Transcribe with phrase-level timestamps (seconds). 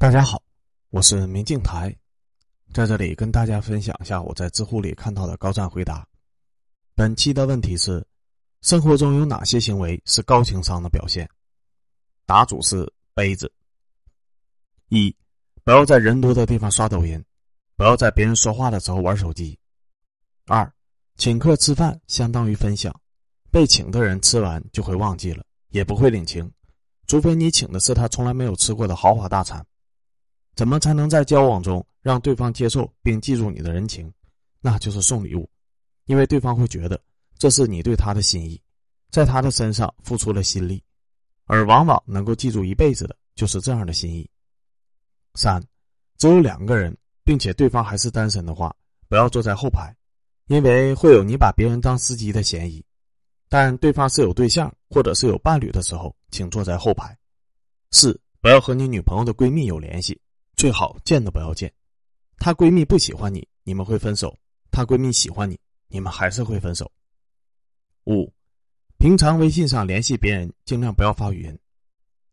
[0.00, 0.42] 大家好，
[0.88, 1.94] 我是明镜台，
[2.72, 6.08] 在这里跟大家分享一下我在知乎里看到的高赞回答。
[6.94, 8.02] 本期的问题是：
[8.62, 11.28] 生活中有哪些行为是高情商的表现？
[12.24, 13.52] 答主是杯子。
[14.88, 15.14] 一，
[15.64, 17.22] 不要在人多的地方刷抖音，
[17.76, 19.58] 不要在别人说话的时候玩手机。
[20.46, 20.72] 二，
[21.18, 22.90] 请客吃饭相当于分享，
[23.50, 26.50] 被请的人吃完就会忘记了，也不会领情，
[27.06, 29.62] 除非你请的是他从来没有吃过的豪华大餐。
[30.54, 34.12] 怎么才能在交往中让对方接受并记住你的人情？
[34.60, 35.48] 那就是送礼物，
[36.04, 37.00] 因为对方会觉得
[37.38, 38.60] 这是你对他的心意，
[39.10, 40.82] 在他的身上付出了心力，
[41.46, 44.28] 而往往能够记住一辈子的就是这样的心意。
[45.34, 45.62] 三，
[46.18, 48.74] 只有两个人，并且对方还是单身的话，
[49.08, 49.94] 不要坐在后排，
[50.48, 52.84] 因为会有你把别人当司机的嫌疑。
[53.48, 57.16] 但对方是有对象或者是有伴侣的时候，请坐在后排。
[57.90, 60.20] 四，不要和你女朋友的闺蜜有联系。
[60.60, 61.72] 最好见都不要见，
[62.36, 64.28] 她闺蜜不喜欢你，你们会分手；
[64.70, 66.92] 她闺蜜喜欢你，你们还是会分手。
[68.04, 68.30] 五，
[68.98, 71.58] 平常微信上联系别人，尽量不要发语音。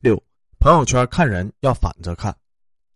[0.00, 0.20] 六，
[0.58, 2.36] 朋友圈看人要反着看，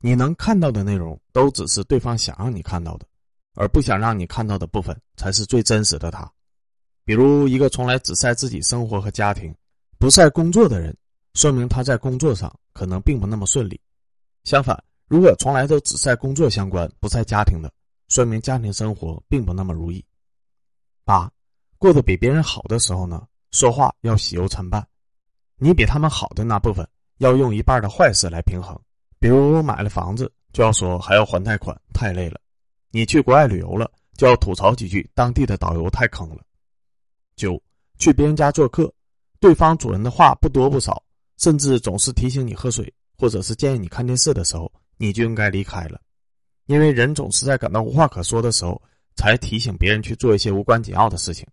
[0.00, 3.06] 你能看到的内容都只是对方想让你看到的，
[3.54, 6.28] 而不想让你看到的部分才是最真实的他。
[7.04, 9.54] 比如一个从来只晒自己生活和家庭，
[9.96, 10.92] 不晒工作的人，
[11.34, 13.80] 说明他在工作上可能并不那么顺利。
[14.42, 14.76] 相反。
[15.10, 17.68] 如果从来都只晒工作相关，不晒家庭的，
[18.06, 20.04] 说明家庭生活并不那么如意。
[21.04, 21.28] 八，
[21.78, 24.86] 过得比别人好的时候呢，说话要喜忧参半。
[25.56, 28.80] 你比他们好的那部分，要用一半的坏事来平衡。
[29.18, 32.36] 比如买了房子，就要说还要还贷款，太累了；
[32.92, 36.44] 你去国外旅游了，就要吐槽几句当地的导游太坑了。
[37.34, 37.60] 九，
[37.98, 38.94] 去别人家做客，
[39.40, 41.02] 对方主人的话不多不少，
[41.36, 44.70] 甚至总是提醒你喝水，或者是建议你看电视的时候。
[45.02, 45.98] 你就应该离开了，
[46.66, 48.80] 因为人总是在感到无话可说的时候，
[49.16, 51.46] 才提醒别人去做一些无关紧要的事情。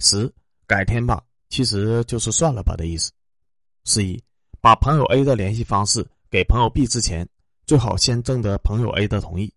[0.00, 0.28] 十，
[0.66, 3.12] 改天吧，其实就是算了吧的意思。
[3.84, 4.20] 十一，
[4.60, 7.24] 把朋友 A 的联系方式给朋友 B 之前，
[7.66, 9.54] 最好先征得朋友 A 的同意，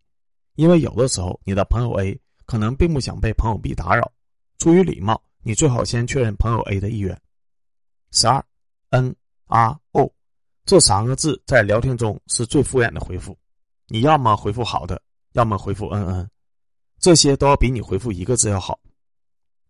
[0.53, 2.15] 因为有的时候你的朋友 A
[2.45, 4.11] 可能并不想被朋友 B 打扰，
[4.59, 7.19] 出于礼貌，你最好先确认朋友 A 的意愿。
[8.11, 8.45] 十二
[8.91, 9.15] ，N
[9.47, 10.13] R O。
[10.69, 13.35] 这三个字在聊天中是最敷衍的回复，
[13.87, 16.29] 你要么回复好的，要么回复嗯嗯，
[16.99, 18.79] 这些都要比你回复一个字要好。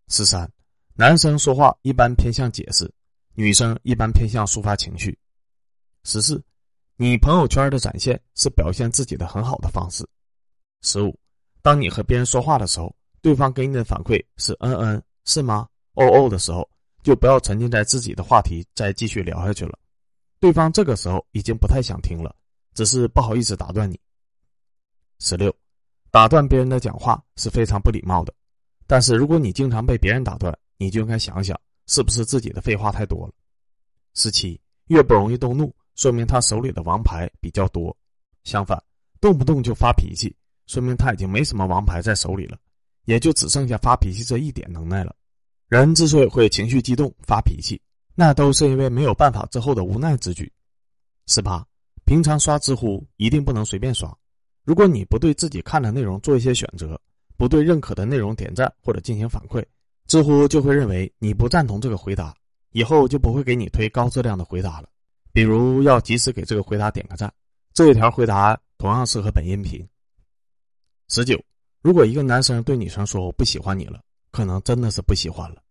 [0.09, 0.51] 十三，
[0.95, 2.93] 男生说话一般偏向解释，
[3.33, 5.17] 女生一般偏向抒发情绪。
[6.03, 6.43] 十四，
[6.97, 10.05] 你朋友圈的展现是表现自己的很好的方式。
[10.81, 11.17] 十五，
[11.61, 16.69] 当你和别人说话的时候，对方给你的反馈是嗯嗯是吗哦哦的时候，
[17.03, 19.78] 就不要沉浸在自己的话题再继续聊下去了。
[20.39, 22.35] 对方这个时候已经不太想听了，
[22.73, 24.00] 只是不好意思打断你。
[25.19, 25.53] 十六，
[26.11, 28.33] 打断别人的讲话是非常不礼貌的，
[28.88, 33.33] 但是如果你经常被别人打断，你就应该想想是不是自己的废话太多了。
[34.16, 37.94] 十七，越不容易动怒，说明他手里的王牌比较多；
[38.45, 38.81] 相反，
[39.19, 40.33] 动不动就发脾气，
[40.67, 42.57] 说明他已经没什么王牌在手里了，
[43.03, 45.13] 也就只剩下发脾气这一点能耐了。
[45.67, 47.79] 人之所以会情绪激动发脾气。
[48.19, 50.52] 那都是因为没有办法之后的无奈之举。
[51.28, 51.66] 十八，
[52.03, 54.13] 平常刷知乎一定不能随便刷。
[54.66, 57.00] 如果你不对自己看的内容做一些选择，
[57.38, 59.63] 不对认可的内容点赞或者进行反馈，
[60.06, 62.35] 知乎就会认为你不赞同这个回答，
[62.72, 64.90] 以后就不会给你推高质量的回答了。
[65.31, 67.34] 比如要及时给这个回答点个赞。
[67.74, 69.88] 这一条回答同样适合本音频。
[71.08, 71.41] 十九，
[71.81, 75.63] 如果一个男生对女生说我不喜欢你了，可能真的是不喜欢了。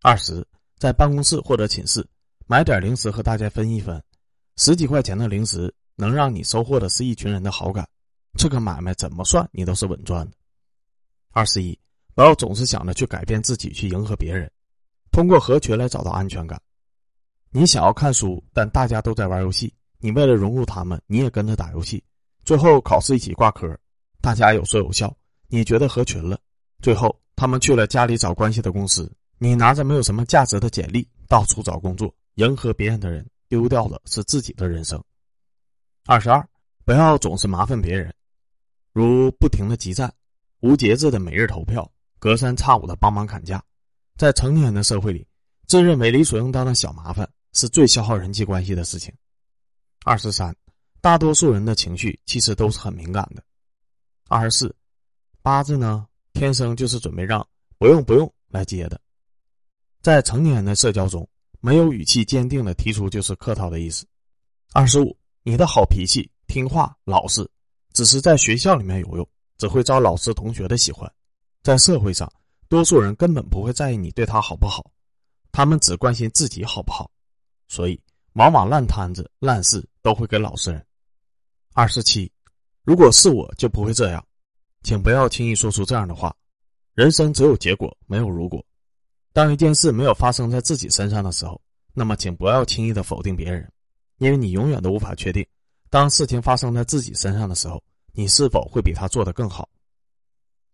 [0.00, 0.42] 二十。
[0.80, 2.02] 在办公室或者寝室
[2.46, 4.02] 买点零食和大家分一分，
[4.56, 7.86] 十几块钱的零食能让你收获的是一群人的好感，
[8.38, 10.32] 这个买卖怎么算你都是稳赚的。
[11.32, 11.78] 二十一，
[12.14, 14.50] 不要总是想着去改变自己去迎合别人，
[15.12, 16.58] 通过合群来找到安全感。
[17.50, 22.02] 你想要看书，但大家都在玩游戏，你为了融入他们，你也跟着打游戏，
[22.42, 23.78] 最后考试一起挂科，
[24.22, 25.14] 大家有说有笑，
[25.48, 26.40] 你觉得合群了，
[26.80, 29.12] 最后他们去了家里找关系的公司。
[29.42, 35.02] 你拿着没有什么价值的简历到处找工作，迎合别人的人丢掉的是自己的人生。
[36.04, 36.46] 二十二，
[36.84, 38.14] 不要总是麻烦别人，
[38.92, 40.12] 如不停的集赞、
[40.60, 43.64] 无节制的每日投票、隔三差五的帮忙砍价，
[44.18, 45.26] 在成年人的社会里，
[45.66, 49.10] 自认为理所应当的小麻烦是最消耗人际关系的事情。
[50.04, 50.54] 二十三，
[51.00, 53.42] 大多数人的情绪其实都是很敏感的。
[54.28, 54.76] 二十四，
[55.40, 57.46] 八字呢，天生就是准备让
[57.78, 59.00] 不用不用来接的。
[60.02, 61.28] 在成年人的社交中，
[61.60, 64.06] 没有语气坚定的提出就是客套的意思。
[64.72, 67.46] 二十五，你的好脾气听话、老实，
[67.92, 71.10] 只是在学校里面有用，只会招老师同学的喜欢。
[71.62, 72.32] 在社会上，
[72.68, 74.90] 多数人根本不会在意你对他好不好，
[75.52, 77.10] 他们只关心自己好不好，
[77.68, 78.00] 所以
[78.32, 80.82] 往往烂摊子、烂事都会给老实人。
[81.74, 82.32] 二十七，
[82.84, 84.24] 如果是我就不会这样，
[84.82, 86.34] 请不要轻易说出这样的话。
[86.94, 88.64] 人生只有结果，没有如果。
[89.32, 91.60] 当一件事没有发生在自己身上的时候，
[91.92, 93.70] 那么请不要轻易的否定别人，
[94.18, 95.46] 因为你永远都无法确定，
[95.88, 97.82] 当事情发生在自己身上的时候，
[98.12, 99.68] 你是否会比他做得更好。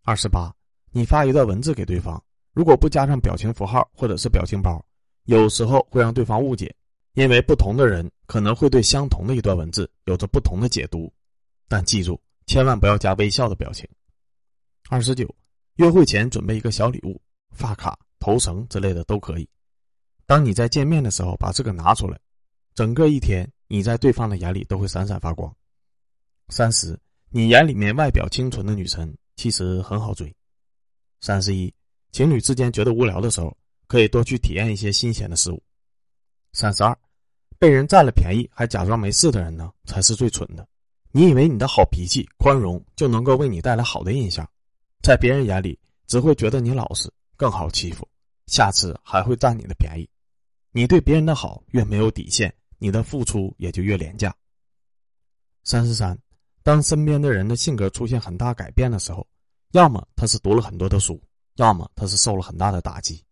[0.04, 0.52] 二十八。
[0.92, 2.22] 你发一段文字给对方，
[2.54, 4.82] 如果不加上表情符号或者是表情包，
[5.24, 6.74] 有时候会让对方误解，
[7.12, 11.12] 因为不同的人可能会对相同的一段文字有着不同的解读。
[11.68, 13.86] 但记住，千万不要加微笑的表情。
[14.88, 15.28] 二十九，
[15.74, 17.20] 约会前准备一个小礼物，
[17.50, 19.48] 发卡、头绳之类的都可以。
[20.26, 22.18] 当你在见面的时候把这个拿出来，
[22.74, 25.54] 整个一天你在对方的眼里都会闪闪发光。
[26.48, 26.98] 三十，
[27.30, 30.34] 你眼里面外表清纯的女神其实很好追。
[31.20, 31.72] 三十一，
[32.10, 33.56] 情侣之间觉得无聊的时候，
[33.86, 35.62] 可以多去体验一些新鲜的事物。
[36.52, 36.98] 三十二，
[37.60, 40.66] 被人占了便宜还假装没事的人呢，才是最蠢的。
[41.12, 44.44] 你以为你的好脾气、宽容就能够为你带来好的印象，
[45.00, 48.06] 在别人眼里只会觉得你老实、更好欺负，
[48.46, 50.08] 下次还会占你的便宜。
[50.72, 54.34] 你对别人的好越没有底线，你的付出也就越廉价。
[55.64, 56.18] 三十三，
[56.62, 59.26] 当身边的人的性格出现很大改变的时候。
[59.72, 61.20] 要么他是读了很多的书，
[61.56, 63.22] 要么他是受了很大的打击。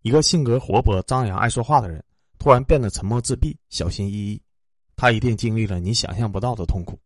[0.00, 2.02] 一个性格活泼、张扬、爱说话的人，
[2.38, 4.42] 突然变得沉默自闭、小心翼翼，
[4.96, 6.98] 他一定经历了你想象不到的痛苦。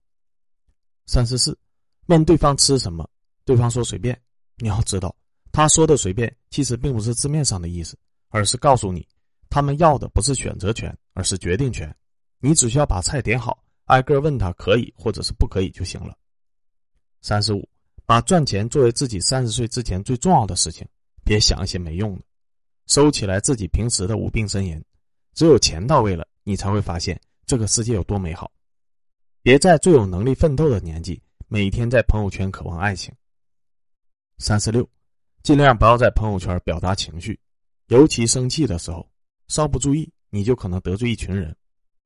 [1.06, 1.58] 三十四，
[2.06, 3.06] 问对方吃什么，
[3.44, 4.19] 对方说随便。
[4.56, 5.14] 你要知道，
[5.52, 7.97] 他说的随便，其实并不是字面上的意思，
[8.29, 9.06] 而是告诉你，
[9.49, 11.94] 他们要的不是选择权，而是决定权。
[12.38, 16.17] 你只需要把菜点好，挨个问他可以或者是不可以就行了。
[17.20, 17.69] 三十五。
[18.06, 20.85] 把赚钱作为自己三十岁之前最重要的事情，
[21.23, 22.25] 别想一些没用的，
[22.88, 24.85] 收起来自己平时的无病呻吟。
[25.32, 28.50] 只有钱到位了，你才会发现这个世界有多美好。
[29.43, 33.14] 别在最有能力奋斗的年纪，每天在朋友圈渴望爱情。
[34.38, 34.85] 三十六，
[35.42, 37.38] 尽量不要在朋友圈表达情绪，
[37.88, 39.08] 尤其生气的时候，
[39.48, 41.56] 稍不注意，你就可能得罪一群人，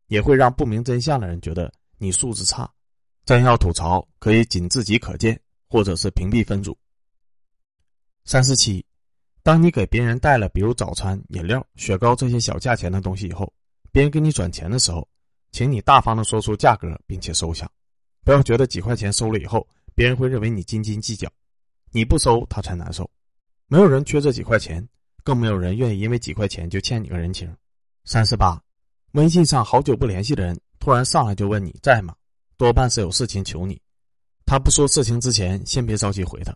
[0.08, 2.70] 也会让不明真相的人觉得你素质差。
[3.24, 5.40] 真要吐槽，可以仅自己可见。
[5.66, 6.78] 或者是屏蔽分组。
[8.24, 8.84] 三十七，
[9.42, 13.52] 当你给别人带了比如早餐、饮料、雪糕这些小价钱的东西以后，
[13.90, 15.08] 别人给你转钱的时候，
[15.50, 17.68] 请你大方的说出价格，并且收下，
[18.22, 19.66] 不要觉得几块钱收了以后，
[19.96, 21.28] 别人会认为你斤斤计较，
[21.90, 23.10] 你不收他才难受。
[23.74, 24.88] 没有人缺这几块钱，
[25.24, 27.52] 更没有人愿意因为几块钱就欠你个人情。
[28.04, 28.62] 三十八，
[29.14, 32.14] 微信上好久不联系的人突然上来就问你在吗，
[32.56, 33.82] 多半是有事情求你。
[34.46, 36.54] 他不说事情之前，先别着急回他。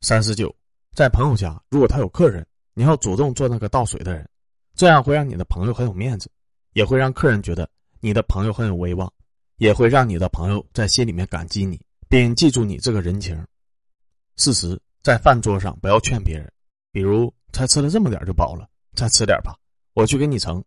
[0.00, 0.50] 三十九，
[0.94, 4.26] 在朋友家，如果他有客人，你要主动做那个倒水的人，
[4.74, 6.30] 这样会让你的朋友很有面子，
[6.72, 7.68] 也会让客人觉得
[8.00, 9.12] 你的朋友很有威望，
[9.58, 11.78] 也会让你的朋友在心里面感激你，
[12.08, 13.36] 并记住你这个人情。
[14.36, 16.50] 事实，在饭桌上不要劝别人，
[16.90, 19.54] 比如才吃了这么点就饱了，再吃点吧，
[19.92, 20.64] 我去给你盛。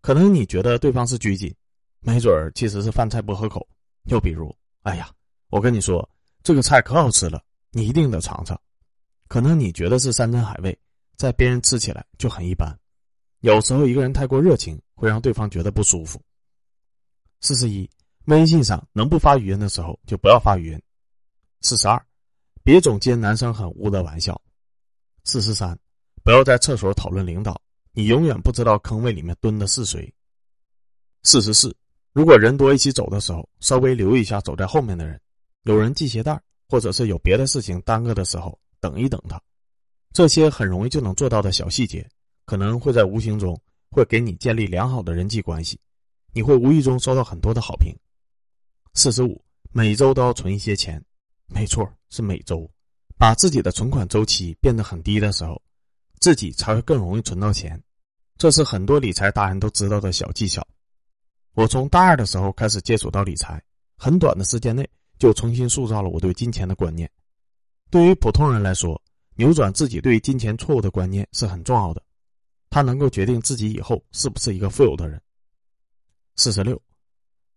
[0.00, 1.54] 可能你觉得对方是拘谨，
[2.00, 3.68] 没准儿其实是饭菜不合口。
[4.04, 4.52] 又比如，
[4.82, 5.08] 哎呀。
[5.48, 6.08] 我跟你说，
[6.42, 7.40] 这个菜可好吃了，
[7.70, 8.60] 你一定得尝尝。
[9.28, 10.76] 可能你觉得是山珍海味，
[11.16, 12.76] 在别人吃起来就很一般。
[13.40, 16.20] 有时候一个人太过热情，会让对方觉得不舒服。
[17.42, 17.88] 四十一，
[18.24, 20.82] 微信上能不发语音的时候就不要发语音。
[21.60, 22.05] 四十二，
[22.66, 24.36] 别总接男生很污的玩笑。
[25.22, 25.78] 四十三，
[26.24, 30.12] 不要在厕所讨论领导，你永远不知道坑位里面蹲的是谁。
[31.22, 31.72] 四十四，
[32.12, 35.20] 如果人多一起走的时候，稍微留意一下走在后面的人。
[35.62, 39.40] 有人系鞋带，或者是有别的事情耽搁的时候，等一等他。
[40.12, 42.04] 这些很容易就能做到的小细节，
[42.46, 43.56] 可能会在无形中
[43.92, 45.78] 会给你建立良好的人际关系，
[46.32, 47.94] 你会无意中收到很多的好评。
[48.92, 51.00] 四十五，每周都要存一些钱，
[51.46, 52.70] 没错，是每周，
[53.16, 55.60] 把自己的存款周期变得很低的时候，
[56.20, 57.82] 自己才会更容易存到钱。
[58.36, 60.66] 这是很多理财达人都知道的小技巧。
[61.54, 63.62] 我从大二的时候开始接触到理财，
[63.96, 64.88] 很短的时间内。
[65.18, 67.10] 就重新塑造了我对金钱的观念。
[67.88, 69.00] 对于普通人来说，
[69.36, 72.02] 扭转自己对于金钱错误的观念是很重要的，
[72.68, 75.18] 它能够决定自己以后是不是一个富有的人。
[76.34, 76.78] 四十六，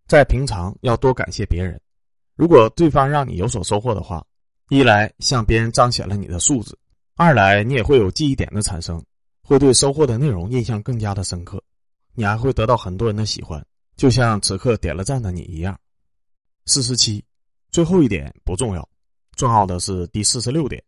[0.07, 1.77] 在平常要多感谢别人，
[2.39, 4.25] 如果对方让你有所收获的话，
[4.69, 6.73] 一来向别人彰显了你的素质，
[7.17, 9.03] 二来你也会有记忆点的产生，
[9.41, 11.61] 会对收获的内容印象更加的深刻，
[12.13, 13.61] 你还会得到很多人的喜欢，
[13.97, 15.77] 就像此刻点了赞的你一样。
[16.65, 17.21] 四十七，
[17.73, 18.87] 最后一点不重要，
[19.35, 20.81] 重要的是第四十六点。